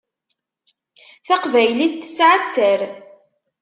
Taqbaylit 1.27 1.93
tesεa 2.01 2.35
sser. 2.53 2.79